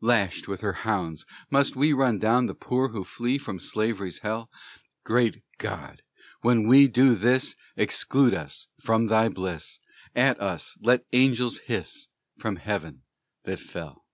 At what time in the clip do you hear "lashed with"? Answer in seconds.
0.00-0.60